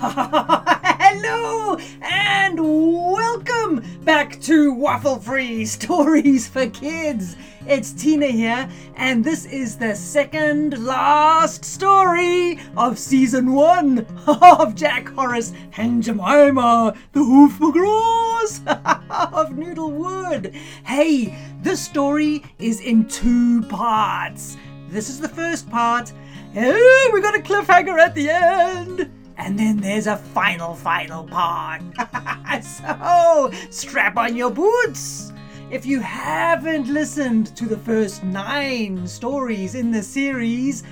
[0.02, 7.36] Hello and welcome back to Waffle Free Stories for Kids.
[7.66, 8.66] It's Tina here,
[8.96, 16.96] and this is the second last story of season one of Jack Horace and Jemima,
[17.12, 18.66] the Hoof McGraws
[19.34, 20.54] of Noodlewood.
[20.86, 24.56] Hey, this story is in two parts.
[24.88, 26.10] This is the first part.
[26.56, 29.10] Oh, we got a cliffhanger at the end.
[29.40, 31.80] And then there's a final, final part.
[32.62, 35.32] so, strap on your boots.
[35.70, 40.82] If you haven't listened to the first nine stories in the series,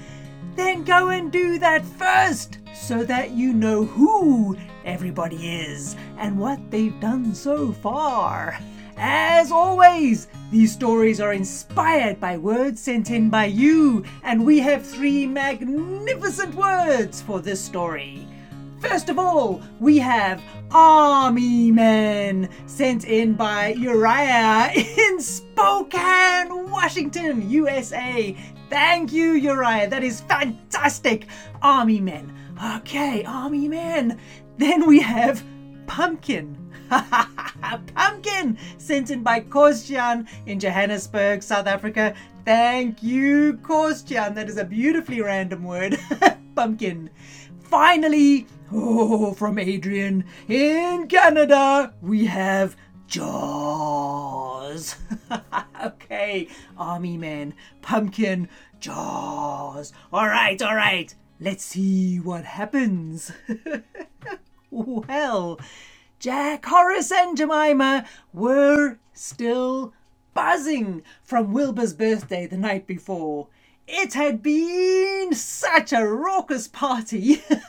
[0.57, 6.59] then go and do that first so that you know who everybody is and what
[6.71, 8.59] they've done so far.
[8.97, 14.87] As always, these stories are inspired by words sent in by you, and we have
[14.87, 18.27] three magnificent words for this story.
[18.81, 28.37] First of all, we have Army Men sent in by Uriah in Spokane, Washington, USA.
[28.71, 29.89] Thank you, Uriah.
[29.89, 31.27] That is fantastic.
[31.61, 32.33] Army Men.
[32.77, 34.21] Okay, Army Men.
[34.59, 35.43] Then we have
[35.89, 36.57] Pumpkin.
[37.95, 42.15] Pumpkin sent in by Kostjan in Johannesburg, South Africa.
[42.45, 44.37] Thank you, Kostjan.
[44.37, 45.99] That is a beautifully random word.
[46.55, 47.11] Pumpkin.
[47.65, 54.97] Finally, oh, from Adrian in Canada, we have Jaws.
[55.85, 58.49] okay, Army Men, Pumpkin,
[58.81, 59.93] Jaws.
[60.13, 61.15] All right, all right.
[61.41, 63.33] Let's see what happens.
[64.71, 65.59] Oh, well,
[66.19, 69.95] Jack, Horace, and Jemima were still
[70.35, 73.49] buzzing from Wilbur's birthday the night before.
[73.91, 77.37] It had been such a raucous party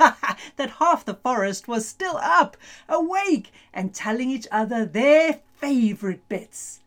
[0.57, 2.57] that half the forest was still up,
[2.89, 6.81] awake, and telling each other their favourite bits.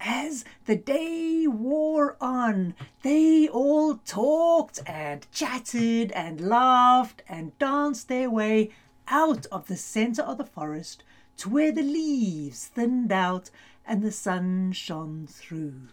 [0.00, 8.30] As the day wore on, they all talked and chatted and laughed and danced their
[8.30, 8.70] way
[9.08, 11.02] out of the centre of the forest
[11.38, 13.50] to where the leaves thinned out
[13.84, 15.88] and the sun shone through.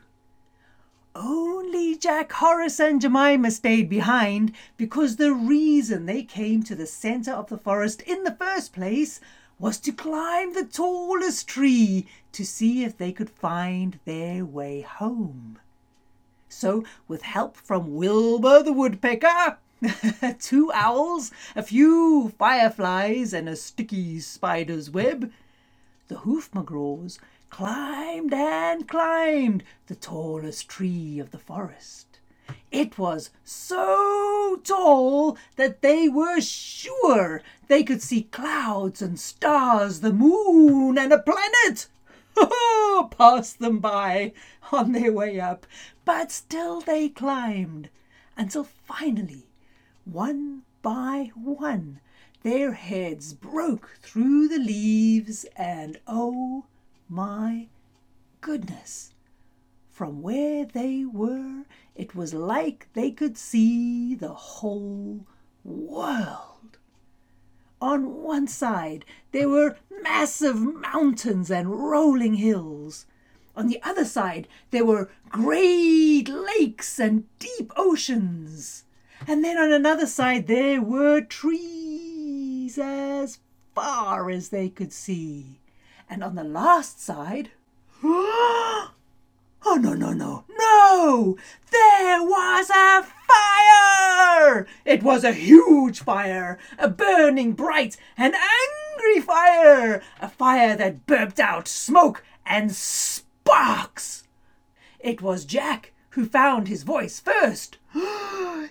[1.20, 7.32] Only Jack Horace and Jemima stayed behind because the reason they came to the centre
[7.32, 9.20] of the forest in the first place
[9.58, 15.58] was to climb the tallest tree to see if they could find their way home.
[16.50, 19.58] So, with help from Wilbur the woodpecker,
[20.40, 25.32] two owls, a few fireflies, and a sticky spider's web,
[26.10, 27.18] the hoof McGraws
[27.50, 32.20] climbed and climbed the tallest tree of the forest.
[32.72, 40.14] It was so tall that they were sure they could see clouds and stars, the
[40.14, 41.88] moon, and a planet
[43.18, 44.34] pass them by
[44.72, 45.66] on their way up.
[46.06, 47.90] But still they climbed
[48.38, 49.48] until finally,
[50.06, 52.00] one by one,
[52.44, 56.66] their heads broke through the leaves, and oh,
[57.10, 57.68] my
[58.42, 59.14] goodness!
[59.90, 61.64] From where they were,
[61.96, 65.26] it was like they could see the whole
[65.64, 66.78] world.
[67.82, 73.06] On one side, there were massive mountains and rolling hills.
[73.56, 78.84] On the other side, there were great lakes and deep oceans.
[79.28, 83.40] And then on another side, there were trees as
[83.74, 85.60] far as they could see.
[86.10, 87.52] And on the last side,
[88.04, 88.92] oh
[89.66, 91.38] no, no, no, no!
[91.72, 94.66] There was a fire!
[94.86, 101.40] It was a huge fire, a burning bright and angry fire, a fire that burped
[101.40, 104.24] out smoke and sparks.
[105.00, 107.78] It was Jack who found his voice first.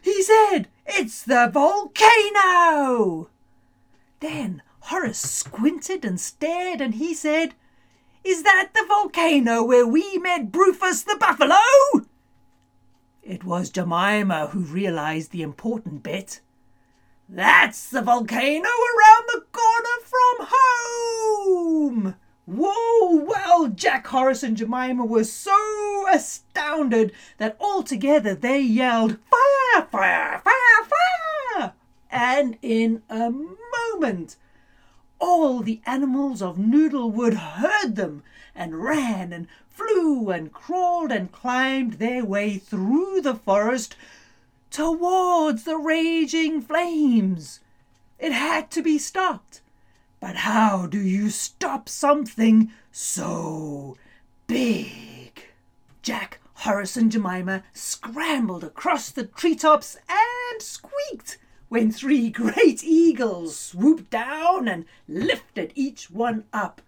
[0.02, 3.28] he said, It's the volcano!
[4.20, 7.54] Then Horace squinted and stared, and he said,
[8.22, 11.56] Is that the volcano where we met Brufus the buffalo?
[13.20, 16.40] It was Jemima who realized the important bit.
[17.28, 22.14] That's the volcano around the corner from home!
[22.44, 23.24] Whoa!
[23.24, 29.88] Well, Jack, Horace, and Jemima were so astounded that altogether they yelled, Fire!
[29.90, 30.42] Fire!
[30.44, 30.88] Fire!
[31.58, 31.72] Fire!
[32.08, 34.36] And in a moment,
[35.18, 38.22] all the animals of Noodlewood heard them
[38.54, 43.96] and ran and flew and crawled and climbed their way through the forest
[44.70, 47.60] towards the raging flames.
[48.18, 49.60] It had to be stopped.
[50.20, 53.96] But how do you stop something so
[54.46, 55.44] big?
[56.02, 61.36] Jack, Horace, and Jemima scrambled across the treetops and squeaked
[61.68, 66.80] when three great eagles swooped down and lifted each one up.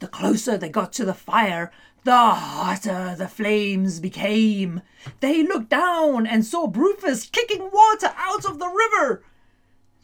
[0.00, 1.70] The closer they got to the fire,
[2.04, 4.82] the hotter the flames became.
[5.20, 9.22] They looked down and saw Rufus kicking water out of the river.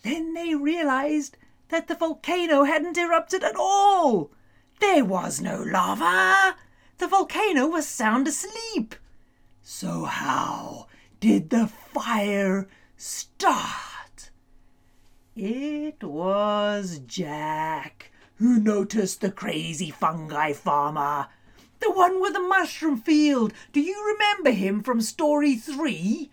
[0.03, 1.37] Then they realized
[1.69, 4.31] that the volcano hadn't erupted at all.
[4.81, 6.57] There was no lava.
[6.99, 8.95] The volcano was sound asleep.
[9.63, 10.87] So, how
[11.21, 12.67] did the fire
[12.97, 13.90] start?
[15.43, 21.29] It was Jack who noticed the crazy fungi farmer.
[21.79, 23.55] The one with the mushroom field.
[23.73, 26.31] Do you remember him from story three?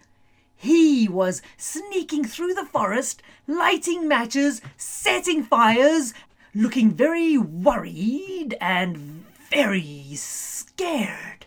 [0.57, 6.13] He was sneaking through the forest, lighting matches, setting fires,
[6.53, 11.45] looking very worried and very scared.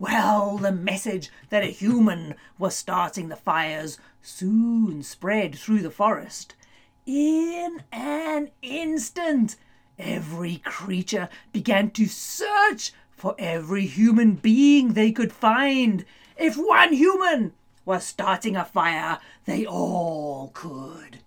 [0.00, 6.56] Well, the message that a human was starting the fires soon spread through the forest.
[7.04, 9.56] In an instant,
[9.98, 16.04] every creature began to search for every human being they could find.
[16.36, 17.54] If one human
[17.84, 21.18] was starting a fire, they all could.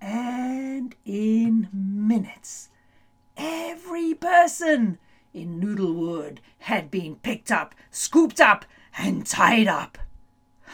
[0.00, 2.70] And in minutes,
[3.36, 4.98] every person
[5.32, 8.64] in Noodlewood had been picked up, scooped up,
[8.96, 9.96] and tied up.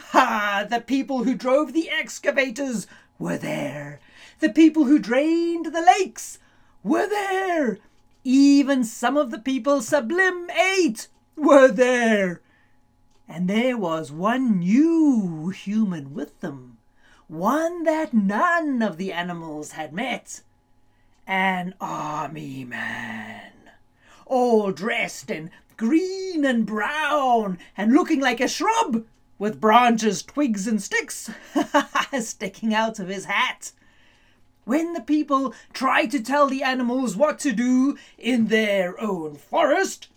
[0.09, 0.65] Ha!
[0.67, 2.87] The people who drove the excavators
[3.19, 3.99] were there.
[4.39, 6.39] The people who drained the lakes
[6.83, 7.77] were there.
[8.23, 12.41] Even some of the people Sublim ate were there.
[13.27, 16.77] And there was one new human with them,
[17.27, 20.41] one that none of the animals had met.
[21.25, 23.51] An army man,
[24.25, 29.05] all dressed in green and brown and looking like a shrub,
[29.37, 31.29] with branches, twigs, and sticks
[32.19, 33.71] sticking out of his hat.
[34.65, 40.07] When the people tried to tell the animals what to do in their own forest,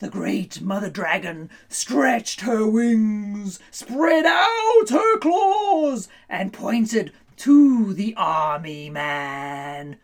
[0.00, 8.12] the great mother dragon stretched her wings, spread out her claws, and pointed to the
[8.16, 9.98] army man.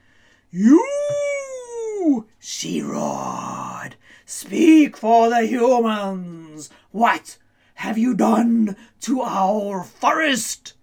[0.52, 6.70] You, she roared, speak for the humans.
[6.93, 7.37] What
[7.75, 10.75] have you done to our forest?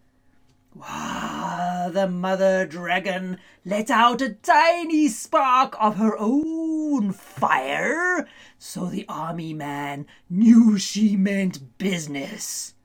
[0.81, 8.27] Ah, the mother dragon let out a tiny spark of her own fire,
[8.57, 12.75] so the army man knew she meant business.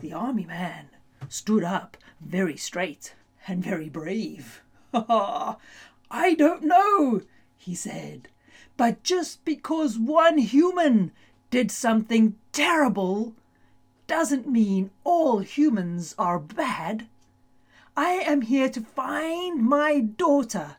[0.00, 0.90] The army man
[1.28, 3.14] stood up very straight
[3.46, 4.62] and very brave.
[4.92, 7.22] I don't know,
[7.56, 8.28] he said,
[8.76, 11.12] but just because one human
[11.50, 13.34] did something terrible
[14.12, 17.06] doesn't mean all humans are bad.
[17.96, 20.76] I am here to find my daughter,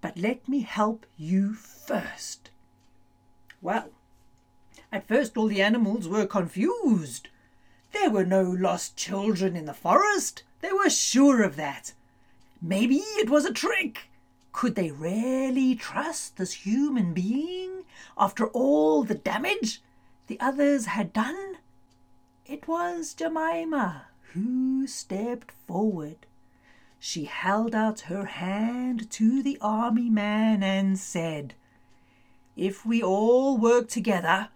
[0.00, 2.50] but let me help you first.
[3.62, 3.90] Well,
[4.90, 7.28] at first all the animals were confused.
[7.92, 10.42] There were no lost children in the forest.
[10.60, 11.92] They were sure of that.
[12.60, 14.08] Maybe it was a trick.
[14.52, 17.84] Could they really trust this human being
[18.18, 19.80] after all the damage
[20.26, 21.53] the others had done?
[22.46, 26.26] It was Jemima who stepped forward.
[26.98, 31.54] She held out her hand to the army man and said,
[32.54, 34.50] If we all work together,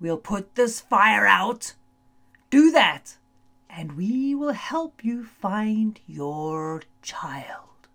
[0.00, 1.74] we'll put this fire out.
[2.48, 3.18] Do that,
[3.68, 7.88] and we will help you find your child.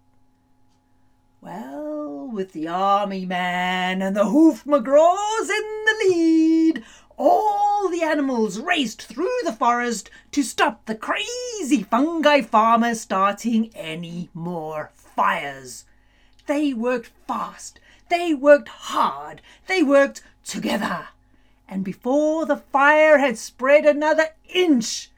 [1.42, 6.84] Well, with the army man and the hoof McGraws in the lead,
[7.18, 7.75] all
[8.06, 15.86] animals raced through the forest to stop the crazy fungi farmer starting any more fires.
[16.46, 21.08] They worked fast, they worked hard, they worked together.
[21.68, 25.10] And before the fire had spread another inch,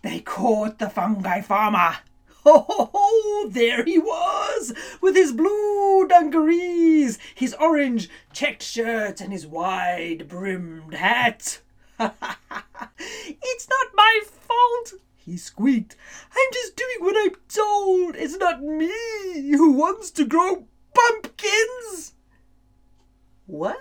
[0.00, 1.98] they caught the fungi farmer.
[2.44, 3.48] Ho, ho, ho!
[3.48, 10.94] There he was, with his blue dungarees, his orange checked shirt, and his wide brimmed
[10.94, 11.60] hat.
[12.00, 15.96] it's not my fault, he squeaked.
[16.32, 18.16] I'm just doing what I'm told.
[18.16, 22.14] It's not me who wants to grow pumpkins.
[23.46, 23.76] What?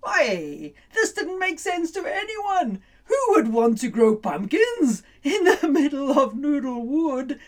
[0.00, 2.80] Why, this didn't make sense to anyone.
[3.04, 7.38] Who would want to grow pumpkins in the middle of Noodlewood?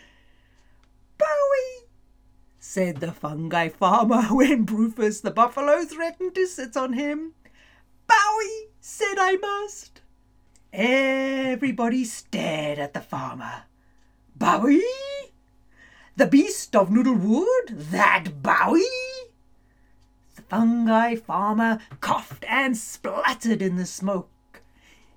[1.17, 1.87] Bowie
[2.57, 7.33] said the fungi farmer when Brufus the buffalo threatened to sit on him.
[8.07, 10.01] Bowie, said I must.
[10.73, 13.63] Everybody stared at the farmer.
[14.35, 14.83] Bowie?
[16.17, 17.69] The beast of Noodlewood?
[17.69, 18.81] That Bowie?
[20.35, 24.61] The fungi farmer coughed and spluttered in the smoke.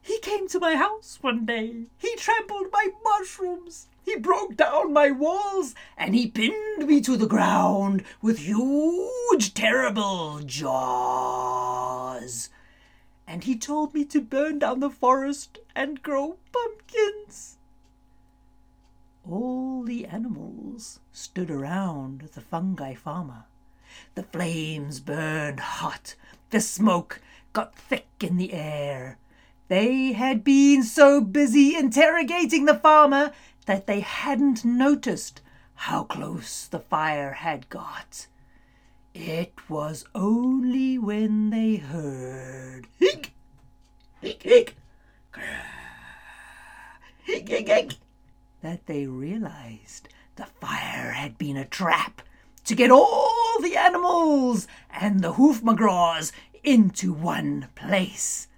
[0.00, 1.86] He came to my house one day.
[1.98, 3.88] He trampled my mushrooms.
[4.04, 10.42] He broke down my walls and he pinned me to the ground with huge, terrible
[10.46, 12.50] jaws.
[13.26, 17.58] And he told me to burn down the forest and grow pumpkins.
[19.28, 23.44] All the animals stood around the fungi farmer.
[24.14, 26.14] The flames burned hot.
[26.50, 27.20] The smoke
[27.52, 29.18] got thick in the air.
[29.68, 33.32] They had been so busy interrogating the farmer
[33.66, 35.40] that they hadn't noticed
[35.74, 38.26] how close the fire had got.
[39.26, 43.32] It was only when they heard hic,
[44.20, 44.76] hic, hic,
[47.24, 47.92] hic, hic, hic,
[48.60, 52.20] that they realized the fire had been a trap
[52.66, 56.30] to get all the animals and the hoof McGraws
[56.62, 58.48] into one place.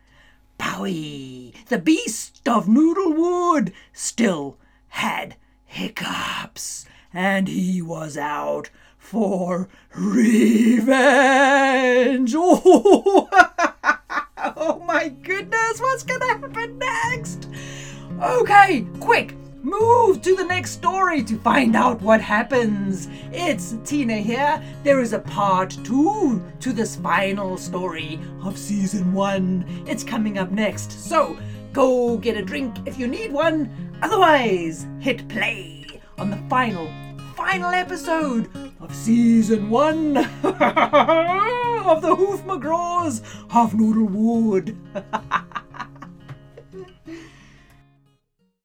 [0.59, 4.59] Bowie, the beast of Noodlewood, still
[4.89, 8.71] had hiccups, and he was out
[9.11, 11.15] for revenge.
[14.59, 17.49] Oh, my goodness, what's gonna happen next?
[18.23, 19.35] Okay, quick,
[19.67, 23.09] Move to the next story to find out what happens.
[23.33, 24.63] It's Tina here.
[24.85, 29.65] There is a part two to this final story of season one.
[29.85, 30.93] It's coming up next.
[30.93, 31.37] So
[31.73, 33.69] go get a drink if you need one.
[34.03, 36.89] Otherwise, hit play on the final,
[37.35, 38.49] final episode
[38.87, 44.77] of season one of the Hoof McGraws of Noodlewood.